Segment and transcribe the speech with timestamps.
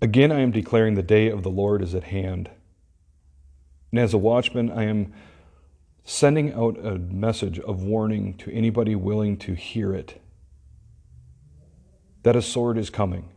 [0.00, 2.50] Again, I am declaring the day of the Lord is at hand.
[3.90, 5.12] And as a watchman, I am
[6.04, 10.20] sending out a message of warning to anybody willing to hear it
[12.22, 13.28] that a sword is coming.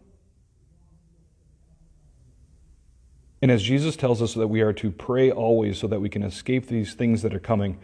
[3.41, 6.23] And as Jesus tells us that we are to pray always so that we can
[6.23, 7.80] escape these things that are coming,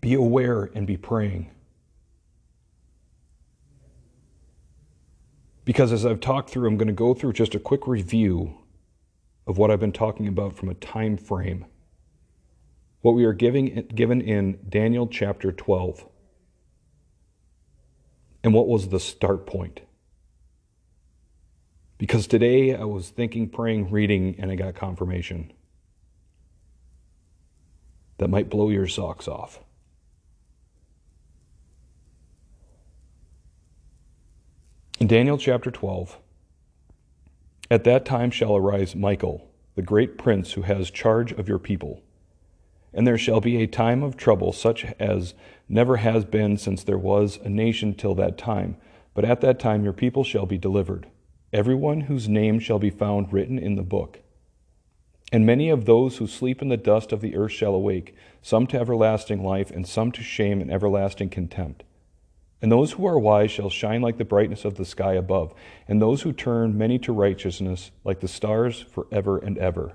[0.00, 1.50] be aware and be praying.
[5.66, 8.56] Because as I've talked through, I'm going to go through just a quick review
[9.48, 11.66] of what I've been talking about from a time frame.
[13.02, 16.06] What we are giving, given in Daniel chapter 12.
[18.44, 19.80] And what was the start point?
[21.98, 25.52] Because today I was thinking, praying, reading, and I got confirmation
[28.18, 29.58] that might blow your socks off.
[35.06, 36.18] In Daniel chapter 12,
[37.70, 42.02] at that time shall arise Michael, the great prince who has charge of your people.
[42.92, 45.34] And there shall be a time of trouble such as
[45.68, 48.78] never has been since there was a nation till that time.
[49.14, 51.06] But at that time your people shall be delivered
[51.52, 54.22] everyone whose name shall be found written in the book.
[55.30, 58.66] And many of those who sleep in the dust of the earth shall awake, some
[58.66, 61.84] to everlasting life, and some to shame and everlasting contempt.
[62.62, 65.52] And those who are wise shall shine like the brightness of the sky above,
[65.86, 69.94] and those who turn many to righteousness like the stars forever and ever.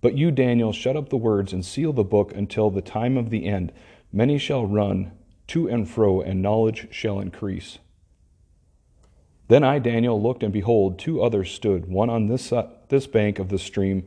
[0.00, 3.30] But you, Daniel, shut up the words and seal the book until the time of
[3.30, 3.72] the end.
[4.12, 5.12] Many shall run
[5.48, 7.78] to and fro, and knowledge shall increase.
[9.48, 13.38] Then I, Daniel, looked, and behold, two others stood, one on this, uh, this bank
[13.38, 14.06] of the stream,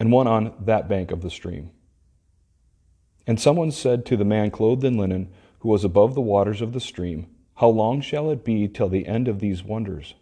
[0.00, 1.70] and one on that bank of the stream.
[3.26, 5.30] And someone said to the man clothed in linen,
[5.64, 9.06] who was above the waters of the stream, How long shall it be till the
[9.06, 10.12] end of these wonders?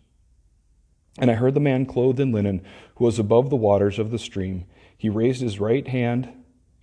[1.18, 2.62] And I heard the man clothed in linen,
[2.94, 4.66] who was above the waters of the stream.
[4.96, 6.32] He raised his right hand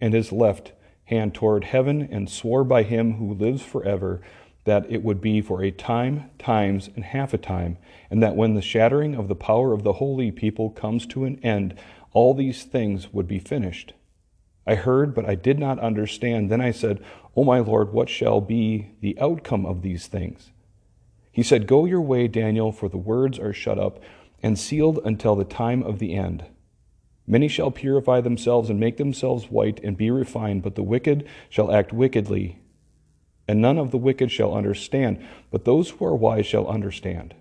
[0.02, 0.74] and his left
[1.06, 4.20] hand toward heaven, and swore by him who lives forever
[4.66, 7.78] that it would be for a time, times, and half a time,
[8.12, 11.40] and that when the shattering of the power of the holy people comes to an
[11.42, 11.80] end,
[12.12, 13.94] all these things would be finished.
[14.70, 16.50] I heard, but I did not understand.
[16.50, 17.04] Then I said,
[17.36, 20.52] O my Lord, what shall be the outcome of these things?
[21.32, 24.02] He said, Go your way, Daniel, for the words are shut up
[24.44, 26.46] and sealed until the time of the end.
[27.26, 31.72] Many shall purify themselves and make themselves white and be refined, but the wicked shall
[31.72, 32.60] act wickedly
[33.50, 37.34] and none of the wicked shall understand, but those who are wise shall understand.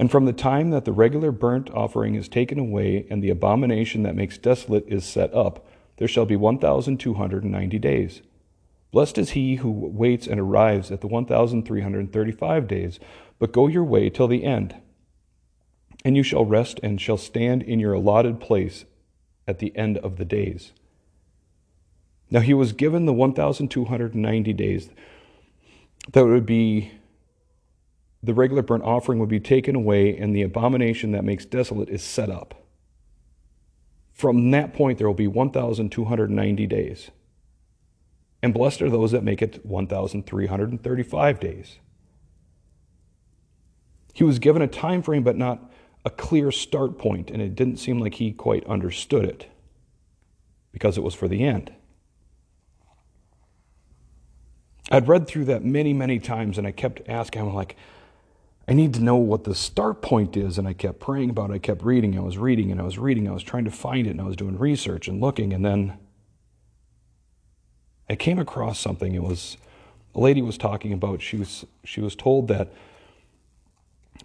[0.00, 4.02] And from the time that the regular burnt offering is taken away and the abomination
[4.04, 5.68] that makes desolate is set up,
[5.98, 8.22] there shall be 1,290 days.
[8.92, 12.98] Blessed is he who waits and arrives at the 1,335 days,
[13.38, 14.74] but go your way till the end.
[16.02, 18.86] And you shall rest and shall stand in your allotted place
[19.46, 20.72] at the end of the days.
[22.30, 24.88] Now he was given the 1,290 days
[26.12, 26.92] that would be
[28.22, 32.02] the regular burnt offering would be taken away and the abomination that makes desolate is
[32.02, 32.66] set up.
[34.12, 37.10] From that point, there will be 1,290 days.
[38.42, 41.78] And blessed are those that make it 1,335 days.
[44.12, 45.70] He was given a time frame, but not
[46.04, 49.46] a clear start point, and it didn't seem like he quite understood it
[50.72, 51.72] because it was for the end.
[54.90, 57.76] I'd read through that many, many times, and I kept asking, I'm like,
[58.70, 60.56] I need to know what the start point is.
[60.56, 61.54] And I kept praying about it.
[61.54, 62.16] I kept reading.
[62.16, 63.28] I was reading and I was reading.
[63.28, 65.52] I was trying to find it and I was doing research and looking.
[65.52, 65.98] And then
[68.08, 69.12] I came across something.
[69.12, 69.56] It was
[70.14, 72.72] a lady was talking about, she was, she was told that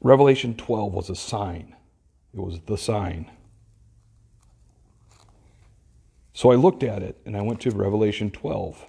[0.01, 1.75] Revelation 12 was a sign,
[2.33, 3.31] it was the sign.
[6.33, 8.85] So I looked at it and I went to Revelation 12.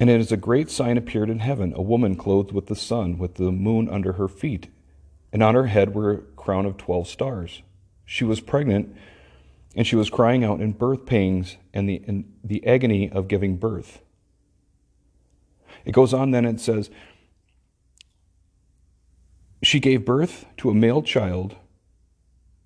[0.00, 3.34] And is a great sign appeared in heaven a woman clothed with the sun, with
[3.36, 4.68] the moon under her feet,
[5.32, 7.62] and on her head were a crown of twelve stars.
[8.04, 8.94] She was pregnant,
[9.76, 13.56] and she was crying out in birth pains and the, and the agony of giving
[13.56, 14.00] birth.
[15.84, 16.90] It goes on then, it says,
[19.62, 21.56] She gave birth to a male child,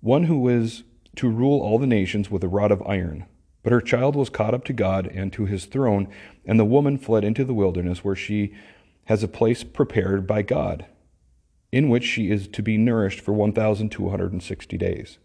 [0.01, 0.83] one who is
[1.15, 3.25] to rule all the nations with a rod of iron.
[3.61, 6.07] But her child was caught up to God and to his throne,
[6.45, 8.53] and the woman fled into the wilderness, where she
[9.05, 10.85] has a place prepared by God,
[11.71, 15.17] in which she is to be nourished for 1,260 days.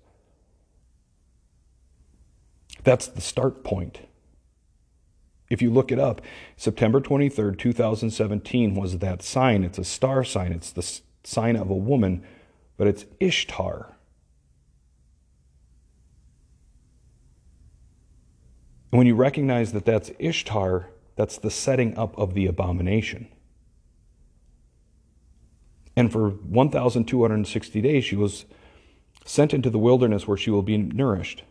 [2.82, 4.00] That's the start point.
[5.48, 6.20] If you look it up,
[6.56, 9.62] September 23rd, 2017 was that sign.
[9.62, 12.24] It's a star sign, it's the sign of a woman,
[12.76, 13.93] but it's Ishtar.
[18.94, 23.26] And when you recognize that that's Ishtar, that's the setting up of the abomination.
[25.96, 28.44] And for 1,260 days, she was
[29.24, 31.42] sent into the wilderness where she will be nourished.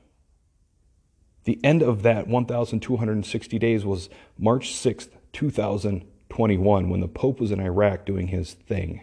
[1.43, 4.07] The end of that 1,260 days was
[4.37, 9.01] March 6th, 2021, when the Pope was in Iraq doing his thing.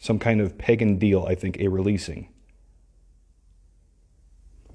[0.00, 2.30] Some kind of pagan deal, I think, a releasing.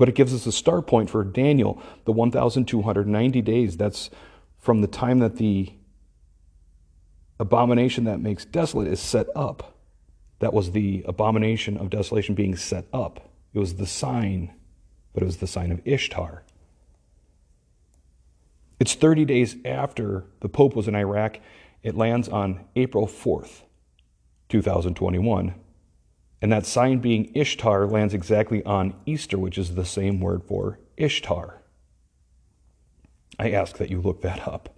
[0.01, 3.77] But it gives us a start point for Daniel, the 1,290 days.
[3.77, 4.09] That's
[4.57, 5.73] from the time that the
[7.39, 9.77] abomination that makes desolate is set up.
[10.39, 13.29] That was the abomination of desolation being set up.
[13.53, 14.55] It was the sign,
[15.13, 16.45] but it was the sign of Ishtar.
[18.79, 21.37] It's 30 days after the Pope was in Iraq.
[21.83, 23.61] It lands on April 4th,
[24.49, 25.53] 2021.
[26.41, 30.79] And that sign being Ishtar lands exactly on Easter, which is the same word for
[30.97, 31.61] Ishtar.
[33.37, 34.75] I ask that you look that up.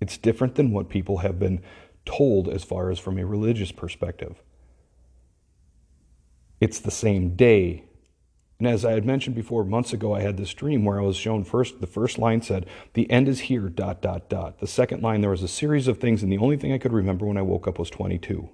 [0.00, 1.62] It's different than what people have been
[2.04, 4.42] told as far as from a religious perspective.
[6.60, 7.84] It's the same day.
[8.58, 11.16] And as I had mentioned before, months ago, I had this dream where I was
[11.16, 14.60] shown first, the first line said, The end is here, dot, dot, dot.
[14.60, 16.92] The second line, there was a series of things, and the only thing I could
[16.92, 18.48] remember when I woke up was 22.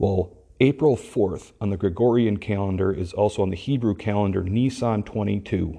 [0.00, 5.78] Well, April 4th on the Gregorian calendar is also on the Hebrew calendar, Nisan 22.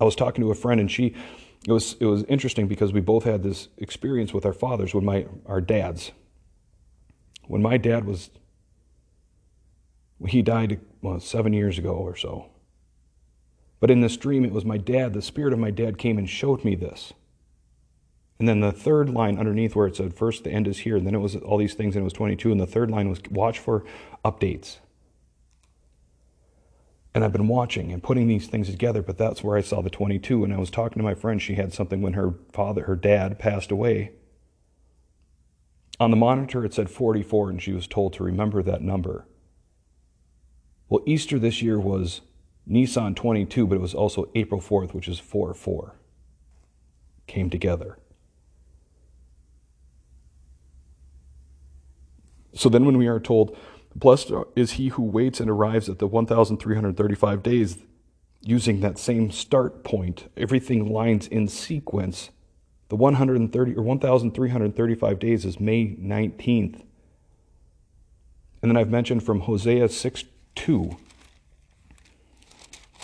[0.00, 1.14] I was talking to a friend, and she,
[1.68, 5.04] it was it was interesting because we both had this experience with our fathers when
[5.04, 6.10] my our dads.
[7.46, 8.30] When my dad was,
[10.26, 12.46] he died well seven years ago or so.
[13.78, 15.14] But in this dream, it was my dad.
[15.14, 17.12] The spirit of my dad came and showed me this.
[18.42, 21.06] And then the third line underneath where it said, first the end is here, and
[21.06, 23.20] then it was all these things, and it was 22, and the third line was
[23.30, 23.84] watch for
[24.24, 24.78] updates.
[27.14, 29.90] And I've been watching and putting these things together, but that's where I saw the
[29.90, 30.42] 22.
[30.42, 31.40] And I was talking to my friend.
[31.40, 34.10] She had something when her father, her dad, passed away.
[36.00, 39.24] On the monitor, it said 44, and she was told to remember that number.
[40.88, 42.22] Well, Easter this year was
[42.66, 45.94] Nisan 22, but it was also April 4th, which is 4 4.
[47.28, 47.98] Came together.
[52.54, 53.56] So then, when we are told,
[53.94, 57.78] Blessed is he who waits and arrives at the 1,335 days
[58.42, 60.30] using that same start point.
[60.36, 62.30] Everything lines in sequence.
[62.88, 66.82] The 130 or 1,335 days is May 19th.
[68.60, 70.24] And then I've mentioned from Hosea 6
[70.54, 70.96] 2.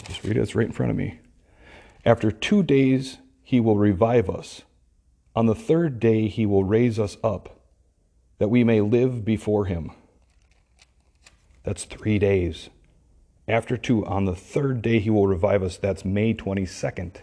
[0.05, 1.19] Just read it, it's right in front of me.
[2.05, 4.63] After two days, he will revive us.
[5.35, 7.58] On the third day, he will raise us up,
[8.39, 9.91] that we may live before him.
[11.65, 12.71] That's three days.
[13.47, 15.77] After two, on the third day, he will revive us.
[15.77, 17.17] That's May 22nd.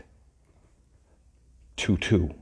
[1.78, 2.34] 2 2.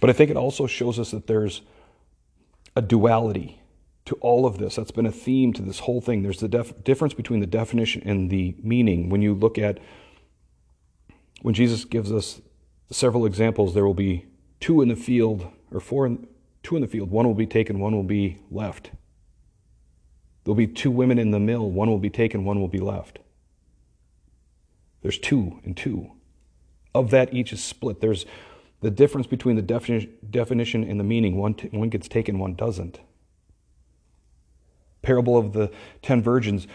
[0.00, 1.62] But I think it also shows us that there's
[2.76, 3.60] a duality
[4.04, 4.76] to all of this.
[4.76, 6.22] That's been a theme to this whole thing.
[6.22, 9.08] There's the def- difference between the definition and the meaning.
[9.08, 9.78] When you look at
[11.42, 12.40] when Jesus gives us
[12.94, 14.26] several examples, there will be
[14.60, 16.26] two in the field or four in,
[16.62, 17.10] two in the field.
[17.10, 18.92] One will be taken, one will be left.
[20.44, 21.70] There'll be two women in the mill.
[21.70, 23.18] One will be taken, one will be left.
[25.02, 26.12] There's two and two.
[26.94, 28.00] Of that, each is split.
[28.00, 28.26] There's
[28.80, 31.36] the difference between the defini- definition and the meaning.
[31.36, 33.00] One, t- one gets taken, one doesn't.
[35.02, 35.70] Parable of the
[36.00, 36.68] ten virgins,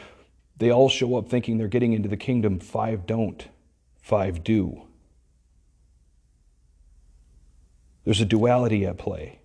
[0.57, 2.59] they all show up thinking they're getting into the kingdom.
[2.59, 3.47] Five don't,
[4.01, 4.88] five do.
[8.09, 9.37] There's a duality at play.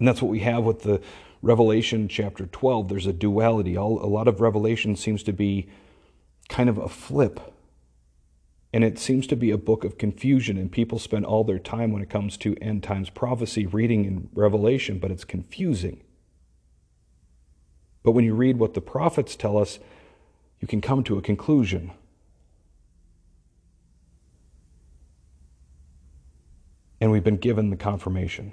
[0.00, 1.00] And that's what we have with the
[1.42, 2.88] Revelation chapter 12.
[2.88, 3.76] There's a duality.
[3.76, 5.68] All, a lot of Revelation seems to be
[6.48, 7.54] kind of a flip.
[8.72, 11.92] And it seems to be a book of confusion, and people spend all their time
[11.92, 16.02] when it comes to end times prophecy reading in Revelation, but it's confusing.
[18.02, 19.78] But when you read what the prophets tell us,
[20.58, 21.92] you can come to a conclusion.
[27.00, 28.52] And we've been given the confirmation.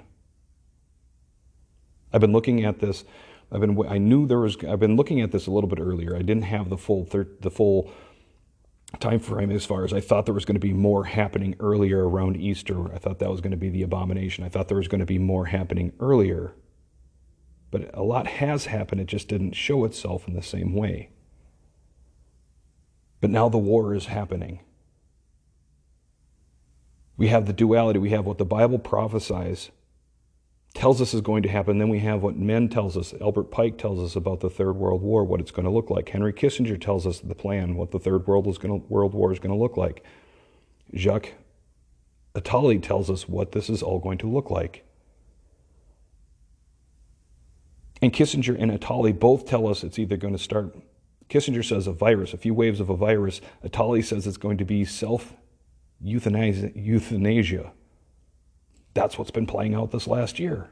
[2.12, 3.04] I've been looking at this.
[3.50, 3.80] I've been.
[3.88, 4.56] I knew there was.
[4.64, 6.14] I've been looking at this a little bit earlier.
[6.14, 7.90] I didn't have the full thir- the full
[9.00, 12.08] time frame as far as I thought there was going to be more happening earlier
[12.08, 12.92] around Easter.
[12.92, 14.44] I thought that was going to be the abomination.
[14.44, 16.54] I thought there was going to be more happening earlier.
[17.70, 21.10] But a lot has happened, it just didn't show itself in the same way.
[23.20, 24.60] But now the war is happening.
[27.16, 27.98] We have the duality.
[27.98, 29.70] We have what the Bible prophesies,
[30.74, 31.78] tells us is going to happen.
[31.78, 33.14] Then we have what men tells us.
[33.20, 36.10] Albert Pike tells us about the Third World War, what it's going to look like.
[36.10, 39.32] Henry Kissinger tells us the plan, what the Third World, is going to, World War
[39.32, 40.04] is going to look like.
[40.94, 41.32] Jacques
[42.34, 44.84] Attali tells us what this is all going to look like.
[48.02, 50.76] And Kissinger and Attali both tell us it's either going to start.
[51.30, 53.40] Kissinger says a virus, a few waves of a virus.
[53.64, 55.32] Attali says it's going to be self
[56.00, 57.72] euthanasia.
[58.94, 60.68] That's what's been playing out this last year.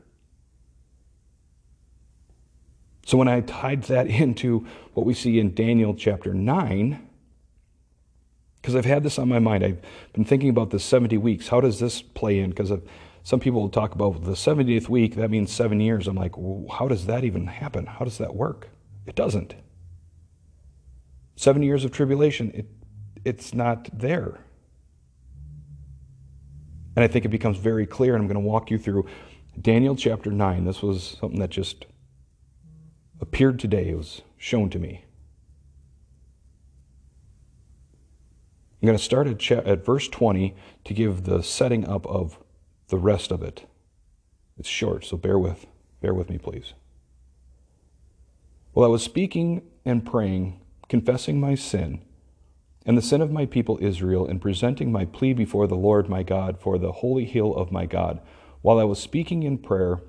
[3.07, 7.09] So when I tied that into what we see in Daniel chapter 9,
[8.57, 9.83] because I've had this on my mind, I've
[10.14, 11.49] been thinking about the 70 weeks.
[11.49, 12.49] How does this play in?
[12.49, 12.78] Because uh,
[13.23, 16.09] some people will talk about the 70th week, that means seven years.
[16.09, 17.85] I'm like, well, how does that even happen?
[17.87, 18.69] How does that work?
[19.07, 19.54] It doesn't.
[21.37, 22.66] Seven years of tribulation, it,
[23.25, 24.40] it's not there.
[26.97, 29.07] And I think it becomes very clear, and I'm going to walk you through
[29.61, 30.65] Daniel chapter 9.
[30.65, 31.87] This was something that just
[33.21, 35.05] appeared today, it was shown to me.
[38.83, 42.39] I'm going to start at, cha- at verse 20 to give the setting up of
[42.89, 43.67] the rest of it.
[44.59, 45.67] It's short, so bear with,
[46.03, 46.75] bear with me, please.
[48.73, 52.03] While I was speaking and praying, confessing my sin,
[52.87, 56.23] and the sin of my people Israel in presenting my plea before the Lord my
[56.23, 58.21] God for the holy hill of my God.
[58.61, 60.00] While I was speaking in prayer,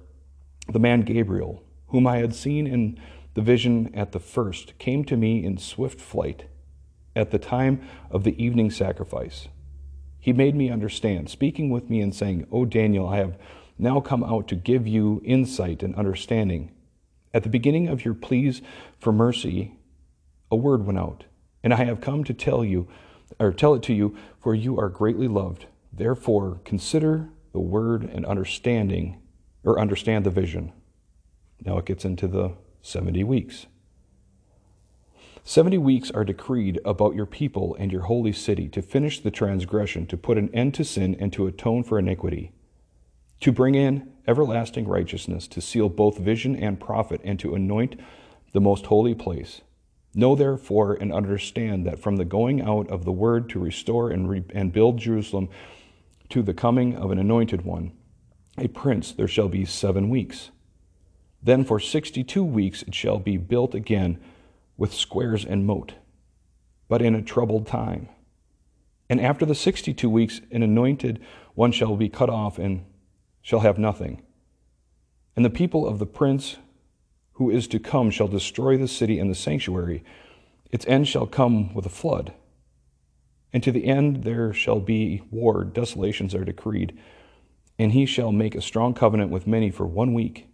[0.72, 3.00] the man Gabriel, whom I had seen in
[3.34, 6.46] the vision at the first, came to me in swift flight
[7.16, 9.48] at the time of the evening sacrifice.
[10.20, 13.38] He made me understand, speaking with me and saying, O Daniel, I have
[13.78, 16.72] now come out to give you insight and understanding.
[17.34, 18.62] At the beginning of your pleas
[19.00, 19.78] for mercy,
[20.50, 21.26] a word went out
[21.66, 22.88] and I have come to tell you,
[23.40, 25.66] or tell it to you, for you are greatly loved.
[25.92, 29.20] Therefore, consider the word and understanding,
[29.64, 30.72] or understand the vision.
[31.66, 32.52] Now it gets into the
[32.84, 33.66] 70 weeks.
[35.44, 40.06] 70 weeks are decreed about your people and your holy city to finish the transgression,
[40.06, 42.52] to put an end to sin, and to atone for iniquity,
[43.40, 48.00] to bring in everlasting righteousness, to seal both vision and prophet, and to anoint
[48.54, 49.62] the most holy place
[50.18, 54.30] Know therefore and understand that from the going out of the word to restore and,
[54.30, 55.50] re- and build Jerusalem
[56.30, 57.92] to the coming of an anointed one,
[58.58, 60.52] a prince, there shall be seven weeks.
[61.44, 64.18] Then for sixty two weeks it shall be built again
[64.78, 65.96] with squares and moat,
[66.88, 68.08] but in a troubled time.
[69.10, 71.20] And after the sixty two weeks, an anointed
[71.56, 72.86] one shall be cut off and
[73.42, 74.24] shall have nothing.
[75.36, 76.56] And the people of the prince
[77.36, 80.04] who is to come shall destroy the city and the sanctuary.
[80.72, 82.34] Its end shall come with a flood.
[83.52, 86.98] And to the end there shall be war, desolations are decreed.
[87.78, 90.48] And he shall make a strong covenant with many for one week.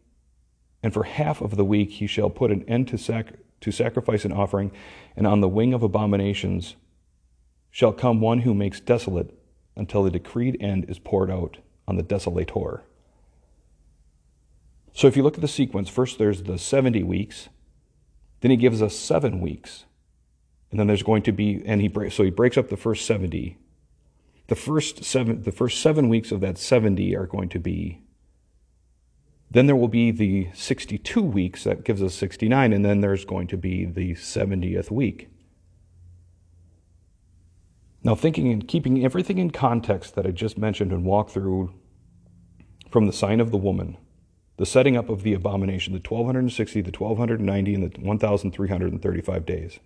[0.81, 4.25] And for half of the week he shall put an end to, sac- to sacrifice
[4.25, 4.71] and offering,
[5.15, 6.75] and on the wing of abominations
[7.69, 9.37] shall come one who makes desolate
[9.75, 11.57] until the decreed end is poured out
[11.87, 12.81] on the desolator.
[14.93, 17.49] So if you look at the sequence, first there's the 70 weeks,
[18.41, 19.85] then he gives us seven weeks,
[20.69, 23.57] and then there's going to be, and he so he breaks up the first 70.
[24.47, 28.01] The first seven, the first seven weeks of that 70 are going to be.
[29.49, 33.47] Then there will be the 62 weeks, that gives us 69, and then there's going
[33.47, 35.29] to be the 70th week.
[38.03, 41.73] Now, thinking and keeping everything in context that I just mentioned and walked through
[42.89, 43.97] from the sign of the woman
[44.61, 49.79] the setting up of the abomination, the 1260, the 1290, and the 1335 days.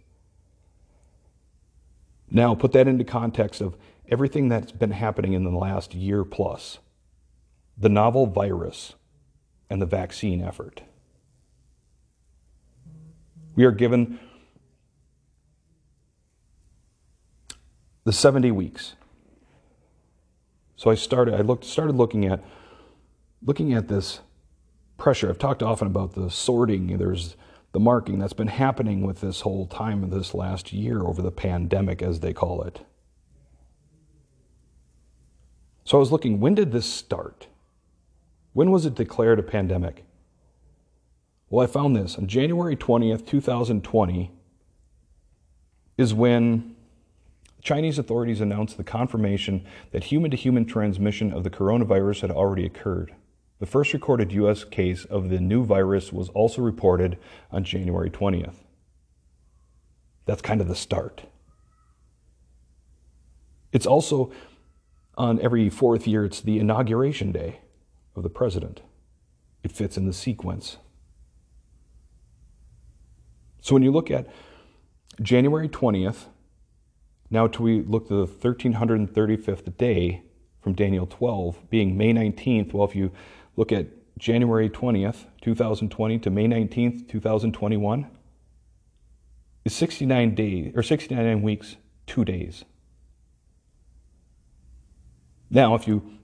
[2.29, 3.77] Now, put that into context of
[4.09, 6.79] everything that's been happening in the last year plus
[7.77, 8.95] the novel virus
[9.69, 10.81] and the vaccine effort.
[13.55, 14.19] We are given
[18.03, 18.95] the 70 weeks.
[20.75, 22.43] So I started I looked started looking at
[23.41, 24.19] looking at this
[24.97, 25.29] pressure.
[25.29, 27.35] I've talked often about the sorting, there's
[27.71, 31.31] the marking that's been happening with this whole time of this last year over the
[31.31, 32.85] pandemic, as they call it.
[35.83, 37.47] So I was looking, when did this start?
[38.53, 40.05] When was it declared a pandemic?
[41.49, 44.31] Well, I found this on January 20th, 2020,
[45.97, 46.75] is when
[47.61, 52.65] Chinese authorities announced the confirmation that human to human transmission of the coronavirus had already
[52.65, 53.13] occurred.
[53.59, 54.63] The first recorded U.S.
[54.65, 57.17] case of the new virus was also reported
[57.51, 58.55] on January 20th.
[60.25, 61.23] That's kind of the start.
[63.71, 64.31] It's also
[65.17, 67.59] on every fourth year, it's the inauguration day
[68.15, 68.81] of the president.
[69.63, 70.77] It fits in the sequence.
[73.61, 74.27] So when you look at
[75.21, 76.25] January 20th,
[77.29, 80.23] now to we look to the 1335th day
[80.61, 82.73] from Daniel 12 being May 19th.
[82.73, 83.11] Well, if you
[83.55, 88.09] look at January 20th, 2020 to May 19th, 2021
[89.65, 91.75] is 69 days or 69 weeks,
[92.07, 92.63] 2 days.
[95.49, 96.19] Now, if you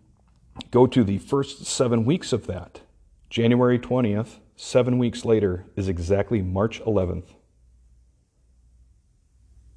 [0.72, 2.82] go to the first 7 weeks of that,
[3.30, 7.36] January 20th, 7 weeks later is exactly March 11th.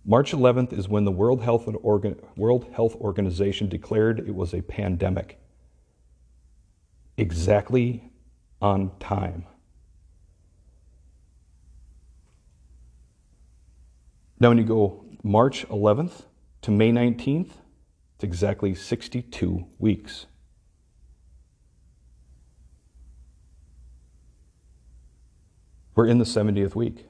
[0.05, 4.61] March 11th is when the World Health, Organ- World Health Organization declared it was a
[4.61, 5.41] pandemic.
[7.17, 8.11] Exactly
[8.61, 9.45] on time.
[14.41, 16.25] Now, when you go March 11th
[16.63, 17.51] to May 19th,
[18.17, 20.27] it's exactly 62 weeks.
[25.95, 27.07] We're in the 70th week.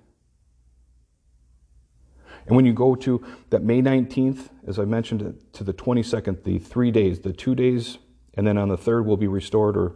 [2.47, 6.59] And when you go to that May 19th, as I mentioned, to the 22nd, the
[6.59, 7.99] three days, the two days,
[8.37, 9.93] and then on the third will be restored, or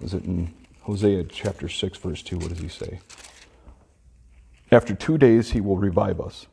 [0.00, 2.38] is it in Hosea chapter 6, verse 2?
[2.38, 3.00] What does he say?
[4.70, 6.46] After two days, he will revive us.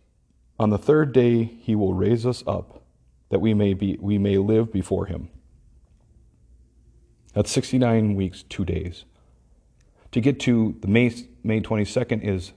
[0.59, 2.83] On the third day, he will raise us up
[3.29, 5.29] that we may, be, we may live before him.
[7.33, 9.05] That's 69 weeks, two days.
[10.11, 12.51] To get to the May, May 22nd is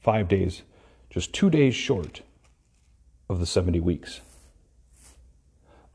[0.00, 0.62] five days
[1.14, 2.22] just two days short
[3.28, 4.20] of the 70 weeks,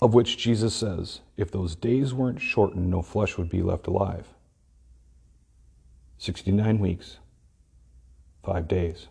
[0.02, 4.28] of which Jesus says, if those days weren't shortened, no flesh would be left alive.
[6.18, 7.18] 69 weeks,
[8.44, 9.08] five days.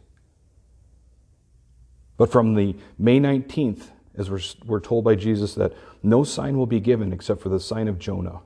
[2.17, 5.73] But from the May 19th, as we're, we're told by Jesus, that
[6.03, 8.41] no sign will be given except for the sign of Jonah.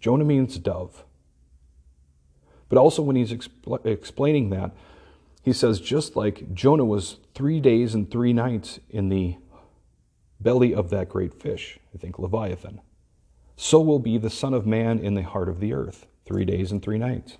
[0.00, 1.04] Jonah means dove.
[2.68, 4.72] But also, when he's expl- explaining that,
[5.42, 9.36] he says, just like Jonah was three days and three nights in the
[10.40, 12.80] belly of that great fish, I think Leviathan,
[13.56, 16.72] so will be the Son of Man in the heart of the earth, three days
[16.72, 17.36] and three nights.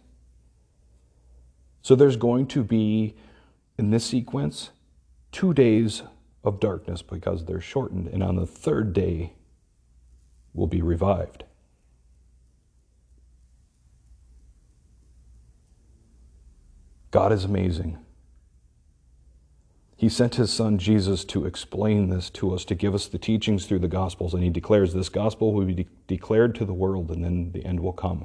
[1.82, 3.14] So there's going to be,
[3.78, 4.70] in this sequence,
[5.32, 6.02] two days
[6.44, 9.32] of darkness because they're shortened, and on the third day
[10.52, 11.44] will be revived.
[17.10, 17.98] God is amazing.
[20.00, 23.66] He sent his son Jesus to explain this to us, to give us the teachings
[23.66, 27.10] through the Gospels, and he declares this gospel will be de- declared to the world,
[27.10, 28.24] and then the end will come.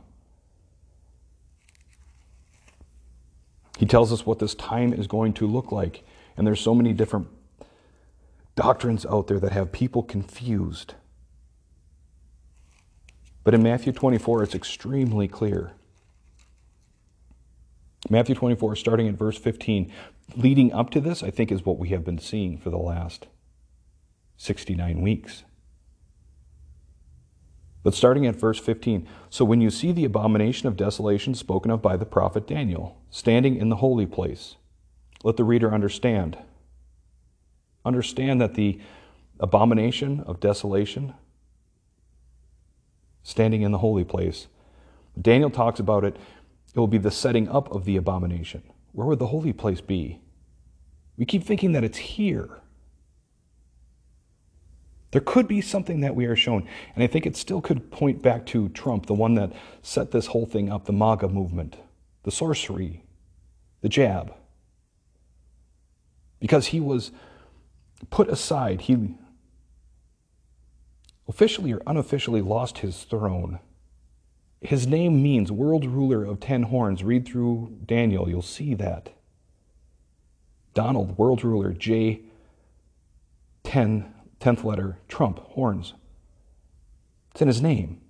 [3.78, 6.06] He tells us what this time is going to look like,
[6.38, 7.28] and there's so many different
[8.56, 10.94] doctrines out there that have people confused.
[13.44, 15.74] But in Matthew 24, it's extremely clear.
[18.10, 19.92] Matthew 24, starting at verse 15,
[20.36, 23.28] leading up to this, I think, is what we have been seeing for the last
[24.38, 25.44] 69 weeks.
[27.84, 31.82] But starting at verse 15, so when you see the abomination of desolation spoken of
[31.82, 34.56] by the prophet Daniel, standing in the holy place,
[35.24, 36.38] let the reader understand.
[37.86, 38.80] Understand that the
[39.40, 41.14] abomination of desolation,
[43.22, 44.48] standing in the holy place,
[45.22, 46.18] Daniel talks about it
[46.76, 48.62] it will be the setting up of the abomination.
[48.96, 50.22] Where would the holy place be?
[51.18, 52.62] We keep thinking that it's here.
[55.12, 56.68] There could be something that we are shown.
[56.94, 60.28] And I think it still could point back to Trump, the one that set this
[60.28, 61.76] whole thing up the MAGA movement,
[62.24, 63.04] the sorcery,
[63.82, 64.34] the jab.
[66.40, 67.12] Because he was
[68.10, 69.16] put aside, he
[71.28, 73.60] officially or unofficially lost his throne
[74.62, 77.04] his name means world ruler of ten horns.
[77.04, 79.10] Read through Daniel, you'll see that.
[80.74, 82.22] Donald, world ruler, J,
[83.64, 85.94] 10, 10th letter, Trump, horns.
[87.32, 88.02] It's in his name.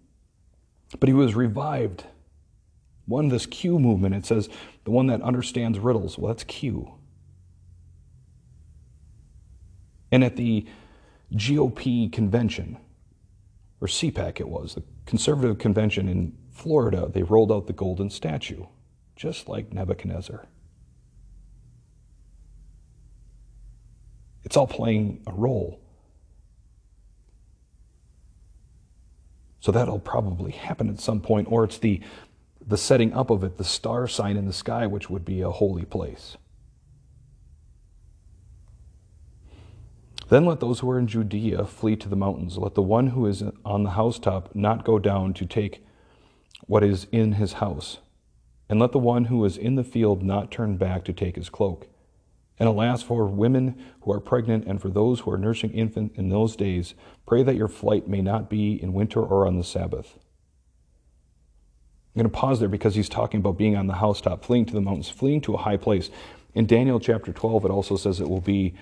[1.00, 2.06] But he was revived.
[3.06, 4.50] One, this Q movement, it says
[4.84, 6.18] the one that understands riddles.
[6.18, 6.94] Well, that's Q.
[10.12, 10.66] And at the
[11.34, 12.78] GOP convention,
[13.82, 18.66] or CPAC it was, the conservative convention in Florida, they rolled out the golden statue,
[19.16, 20.48] just like Nebuchadnezzar.
[24.44, 25.82] It's all playing a role.
[29.60, 32.00] So that'll probably happen at some point, or it's the,
[32.66, 35.50] the setting up of it, the star sign in the sky, which would be a
[35.50, 36.38] holy place.
[40.30, 42.58] Then let those who are in Judea flee to the mountains.
[42.58, 45.86] Let the one who is on the housetop not go down to take
[46.68, 48.00] what is in his house.
[48.68, 51.50] And let the one who is in the field not turn back to take his
[51.50, 51.88] cloak.
[52.58, 56.30] And alas, for women who are pregnant and for those who are nursing infant in
[56.30, 56.96] those days,
[57.28, 60.18] pray that your flight may not be in winter or on the Sabbath.
[62.16, 64.74] I'm going to pause there because he's talking about being on the housetop, fleeing to
[64.74, 66.10] the mountains, fleeing to a high place.
[66.54, 68.74] In Daniel chapter 12, it also says it will be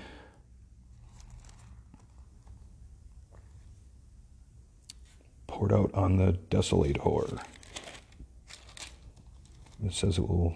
[5.53, 7.39] poured out on the desolate desolator.
[9.85, 10.55] It says it will.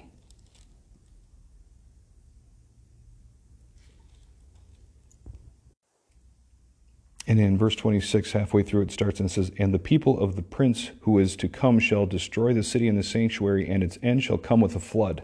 [7.27, 10.41] And in verse 26, halfway through, it starts and says, And the people of the
[10.41, 14.23] prince who is to come shall destroy the city and the sanctuary, and its end
[14.23, 15.23] shall come with a flood.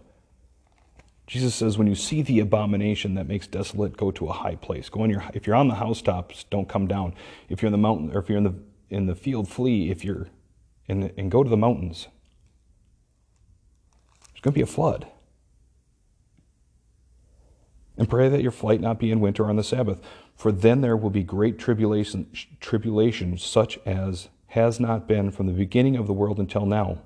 [1.25, 4.89] Jesus says, when you see the abomination that makes desolate, go to a high place.
[4.89, 7.15] Go on your, if you're on the housetops, don't come down.
[7.49, 8.53] If you're in the mountain, or if you're in the
[8.93, 9.89] in the field, flee.
[9.91, 10.27] If you're
[10.87, 12.07] in, and go to the mountains.
[14.31, 15.07] There's going to be a flood.
[17.97, 19.99] And pray that your flight not be in winter on the Sabbath,
[20.35, 22.27] for then there will be great tribulation,
[22.59, 26.99] tribulation such as has not been from the beginning of the world until now,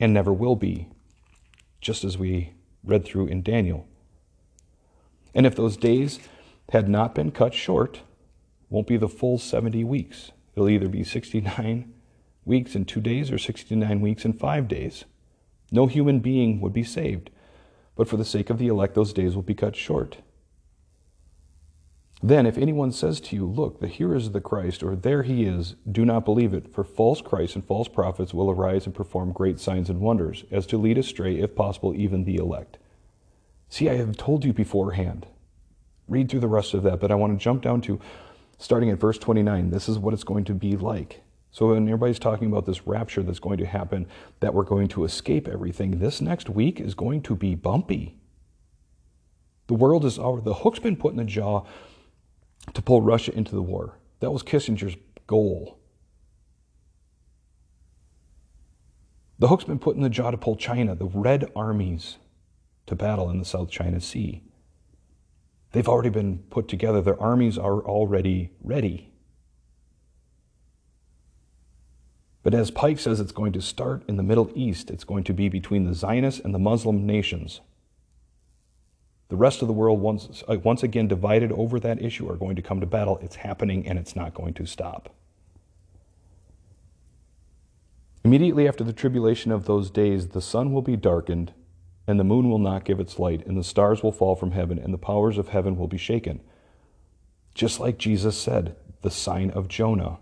[0.00, 0.88] and never will be,
[1.80, 3.86] just as we read through in Daniel.
[5.34, 6.18] And if those days
[6.70, 8.00] had not been cut short,
[8.70, 10.32] won't be the full 70 weeks.
[10.54, 11.92] It'll either be 69
[12.44, 15.04] weeks and two days or 69 weeks and five days.
[15.70, 17.30] No human being would be saved,
[17.96, 20.18] but for the sake of the elect, those days will be cut short.
[22.22, 25.44] Then, if anyone says to you, Look, the here is the Christ, or there he
[25.44, 29.32] is, do not believe it, for false Christs and false prophets will arise and perform
[29.32, 32.78] great signs and wonders, as to lead astray, if possible, even the elect.
[33.68, 35.26] See, I have told you beforehand.
[36.08, 38.00] Read through the rest of that, but I want to jump down to
[38.58, 39.70] starting at verse 29.
[39.70, 41.22] This is what it's going to be like.
[41.50, 44.08] So, when everybody's talking about this rapture that's going to happen,
[44.40, 48.16] that we're going to escape everything, this next week is going to be bumpy.
[49.68, 51.64] The world is our, the hook's been put in the jaw
[52.72, 53.98] to pull Russia into the war.
[54.20, 55.78] That was Kissinger's goal.
[59.38, 62.16] The hook's been put in the jaw to pull China, the red armies,
[62.86, 64.42] to battle in the South China Sea.
[65.74, 69.12] They've already been put together, their armies are already ready.
[72.44, 74.88] But as Pike says, it's going to start in the Middle East.
[74.88, 77.60] It's going to be between the Zionists and the Muslim nations.
[79.30, 82.54] The rest of the world, once, uh, once again divided over that issue, are going
[82.54, 83.18] to come to battle.
[83.20, 85.12] It's happening and it's not going to stop.
[88.22, 91.52] Immediately after the tribulation of those days, the sun will be darkened
[92.06, 94.78] and the moon will not give its light, and the stars will fall from heaven,
[94.78, 96.40] and the powers of heaven will be shaken.
[97.54, 100.18] Just like Jesus said, the sign of Jonah.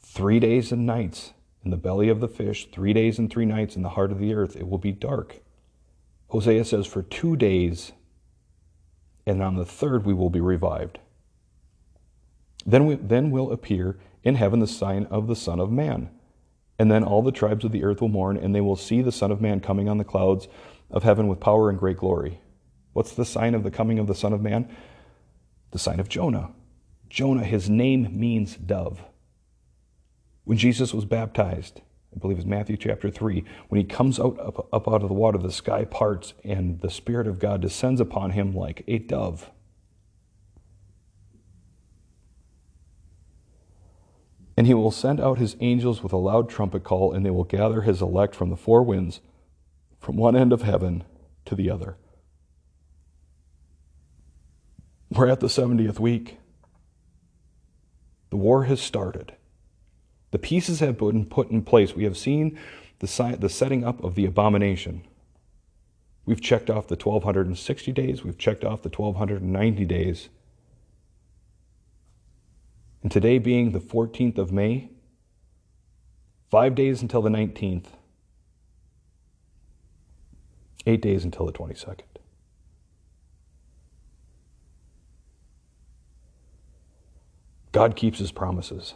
[0.00, 1.32] Three days and nights
[1.64, 4.18] in the belly of the fish, three days and three nights in the heart of
[4.18, 5.40] the earth, it will be dark.
[6.28, 7.92] Hosea says, For two days,
[9.26, 10.98] and on the third we will be revived.
[12.64, 16.10] Then, we, then will appear in heaven the sign of the Son of Man.
[16.78, 19.12] And then all the tribes of the earth will mourn, and they will see the
[19.12, 20.48] Son of Man coming on the clouds
[20.90, 22.40] of heaven with power and great glory.
[22.92, 24.74] What's the sign of the coming of the Son of Man?
[25.70, 26.50] The sign of Jonah.
[27.08, 29.02] Jonah, his name means dove.
[30.44, 31.80] When Jesus was baptized,
[32.14, 35.14] I believe it's Matthew chapter 3, when he comes out up, up out of the
[35.14, 39.50] water, the sky parts, and the Spirit of God descends upon him like a dove.
[44.56, 47.44] And he will send out his angels with a loud trumpet call, and they will
[47.44, 49.20] gather his elect from the four winds,
[50.00, 51.04] from one end of heaven
[51.44, 51.96] to the other.
[55.10, 56.38] We're at the 70th week.
[58.30, 59.34] The war has started.
[60.30, 61.94] The pieces have been put in place.
[61.94, 62.58] We have seen
[62.98, 65.02] the, the setting up of the abomination.
[66.24, 70.28] We've checked off the 1260 days, we've checked off the 1290 days.
[73.06, 74.90] And today being the 14th of May,
[76.50, 77.84] five days until the 19th,
[80.86, 82.00] eight days until the 22nd.
[87.70, 88.94] God keeps his promises.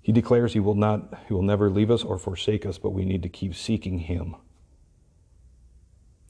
[0.00, 3.04] He declares he will not he will never leave us or forsake us, but we
[3.04, 4.36] need to keep seeking him.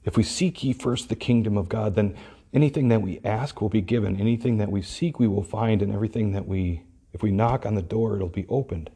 [0.03, 2.17] If we seek ye first the kingdom of God, then
[2.55, 4.19] Anything that we ask will be given.
[4.19, 5.81] Anything that we seek, we will find.
[5.81, 8.89] And everything that we If we knock on the door, it'll be opened.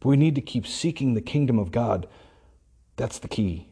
[0.00, 2.06] But we need to keep seeking the kingdom of God.
[2.96, 3.68] That's the key.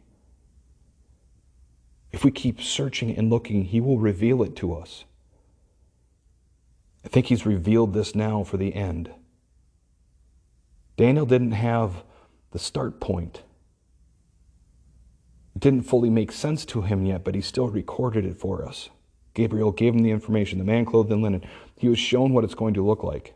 [2.12, 5.04] If we keep searching and looking, He will reveal it to us.
[7.04, 9.10] I think He's revealed this now for the end.
[10.96, 12.02] Daniel didn't have
[12.52, 13.42] the start point.
[15.56, 18.90] It didn't fully make sense to him yet, but he still recorded it for us.
[19.32, 21.42] Gabriel gave him the information, the man clothed in linen.
[21.78, 23.32] He was shown what it's going to look like.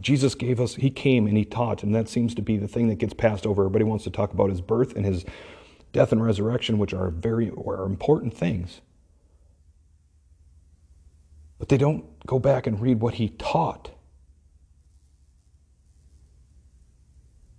[0.00, 2.88] Jesus gave us, he came and he taught, and that seems to be the thing
[2.88, 3.64] that gets passed over.
[3.64, 5.26] Everybody wants to talk about his birth and his
[5.92, 8.80] death and resurrection, which are very are important things.
[11.58, 13.90] But they don't go back and read what he taught.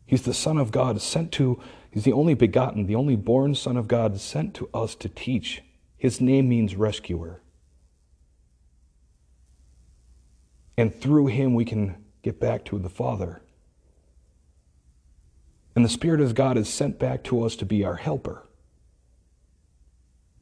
[0.07, 3.77] He's the Son of God, sent to, he's the only begotten, the only born Son
[3.77, 5.61] of God, sent to us to teach.
[5.97, 7.41] His name means rescuer.
[10.77, 13.41] And through him, we can get back to the Father.
[15.75, 18.47] And the Spirit of God is sent back to us to be our helper.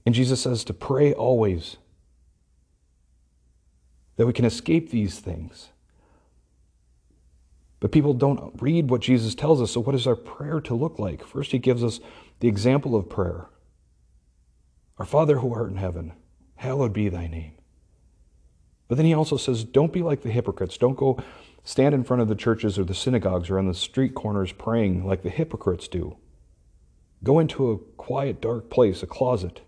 [0.05, 1.77] And Jesus says to pray always
[4.15, 5.69] that we can escape these things.
[7.79, 10.99] But people don't read what Jesus tells us, so what is our prayer to look
[10.99, 11.25] like?
[11.25, 11.99] First, he gives us
[12.39, 13.47] the example of prayer
[14.97, 16.13] Our Father who art in heaven,
[16.55, 17.53] hallowed be thy name.
[18.89, 20.77] But then he also says, don't be like the hypocrites.
[20.77, 21.19] Don't go
[21.63, 25.05] stand in front of the churches or the synagogues or on the street corners praying
[25.05, 26.17] like the hypocrites do.
[27.23, 29.61] Go into a quiet, dark place, a closet.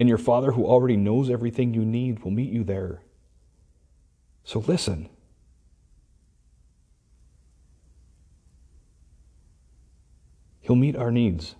[0.00, 3.02] And your Father, who already knows everything you need, will meet you there.
[4.44, 5.08] So listen.
[10.66, 11.54] He'll meet our needs.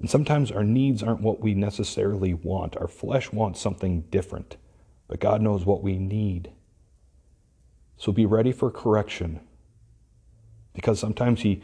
[0.00, 2.78] And sometimes our needs aren't what we necessarily want.
[2.78, 4.56] Our flesh wants something different,
[5.06, 6.50] but God knows what we need.
[7.98, 9.40] So be ready for correction
[10.72, 11.60] because sometimes He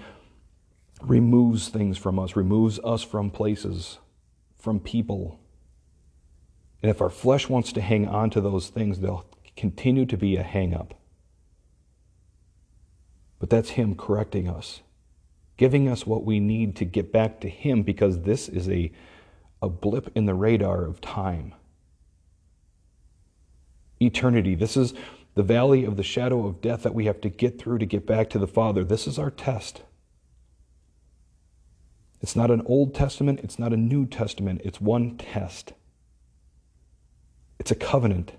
[1.00, 3.98] removes things from us, removes us from places,
[4.59, 5.40] from people.
[6.83, 9.24] And if our flesh wants to hang on to those things, they'll
[9.57, 11.00] continue to be a hang up.
[13.38, 14.83] But that's Him correcting us
[15.61, 18.90] giving us what we need to get back to Him because this is a,
[19.61, 21.53] a blip in the radar of time.
[24.01, 24.55] Eternity.
[24.55, 24.94] This is
[25.35, 28.07] the valley of the shadow of death that we have to get through to get
[28.07, 28.85] back to the Father.
[28.85, 29.83] This is our test.
[32.23, 35.75] It's not an Old Testament, it's not a New Testament, it's one test.
[37.59, 38.33] It's a covenant.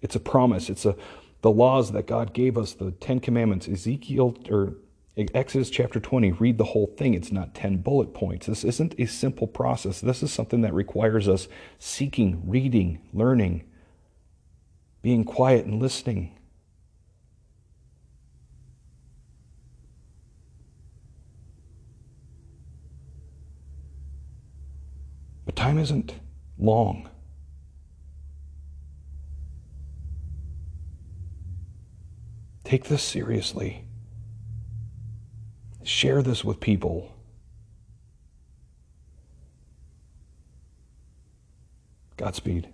[0.00, 0.70] It's a promise.
[0.70, 0.94] It's a
[1.40, 3.66] the laws that God gave us, the Ten Commandments.
[3.66, 4.74] Ezekiel or
[5.16, 7.12] Exodus chapter 20, read the whole thing.
[7.12, 8.46] It's not 10 bullet points.
[8.46, 10.00] This isn't a simple process.
[10.00, 11.48] This is something that requires us
[11.78, 13.64] seeking, reading, learning,
[15.02, 16.38] being quiet and listening.
[25.44, 26.14] But time isn't
[26.56, 27.10] long.
[32.64, 33.84] Take this seriously.
[35.84, 37.12] Share this with people.
[42.16, 42.68] Godspeed.